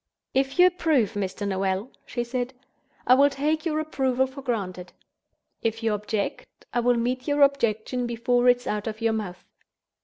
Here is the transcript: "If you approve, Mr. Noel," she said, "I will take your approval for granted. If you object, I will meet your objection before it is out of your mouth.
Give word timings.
"If 0.33 0.57
you 0.57 0.65
approve, 0.65 1.13
Mr. 1.13 1.47
Noel," 1.47 1.91
she 2.07 2.23
said, 2.23 2.55
"I 3.05 3.13
will 3.13 3.29
take 3.29 3.67
your 3.67 3.79
approval 3.79 4.25
for 4.25 4.41
granted. 4.41 4.93
If 5.61 5.83
you 5.83 5.93
object, 5.93 6.47
I 6.73 6.79
will 6.79 6.97
meet 6.97 7.27
your 7.27 7.43
objection 7.43 8.07
before 8.07 8.49
it 8.49 8.57
is 8.57 8.65
out 8.65 8.87
of 8.87 8.99
your 9.01 9.13
mouth. 9.13 9.45